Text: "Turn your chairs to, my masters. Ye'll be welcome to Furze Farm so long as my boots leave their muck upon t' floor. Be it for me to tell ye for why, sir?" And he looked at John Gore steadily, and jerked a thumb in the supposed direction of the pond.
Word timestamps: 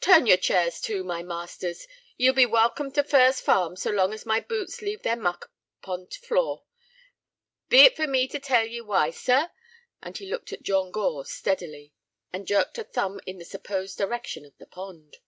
"Turn 0.00 0.26
your 0.26 0.36
chairs 0.38 0.80
to, 0.80 1.04
my 1.04 1.22
masters. 1.22 1.86
Ye'll 2.16 2.32
be 2.34 2.44
welcome 2.46 2.90
to 2.90 3.04
Furze 3.04 3.40
Farm 3.40 3.76
so 3.76 3.90
long 3.90 4.12
as 4.12 4.26
my 4.26 4.40
boots 4.40 4.82
leave 4.82 5.02
their 5.04 5.14
muck 5.14 5.52
upon 5.80 6.08
t' 6.08 6.16
floor. 6.18 6.64
Be 7.68 7.82
it 7.82 7.94
for 7.94 8.08
me 8.08 8.26
to 8.26 8.40
tell 8.40 8.66
ye 8.66 8.80
for 8.80 8.86
why, 8.86 9.10
sir?" 9.10 9.52
And 10.02 10.18
he 10.18 10.28
looked 10.28 10.52
at 10.52 10.64
John 10.64 10.90
Gore 10.90 11.24
steadily, 11.24 11.92
and 12.32 12.44
jerked 12.44 12.76
a 12.76 12.82
thumb 12.82 13.20
in 13.24 13.38
the 13.38 13.44
supposed 13.44 13.96
direction 13.98 14.44
of 14.44 14.58
the 14.58 14.66
pond. 14.66 15.18